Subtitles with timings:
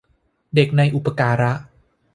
[0.55, 1.51] เด็กในอุปการะ